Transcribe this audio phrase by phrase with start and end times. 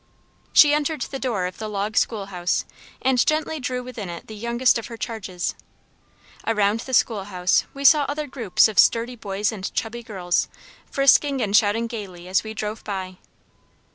[0.51, 2.65] She entered the door of the log school house,
[3.03, 5.53] and gently drew within it the youngest of her charges.
[6.47, 10.47] Around the school house we saw other groups of sturdy boys and chubby girls,
[10.89, 13.17] frisking and shouting gaily as we drove by.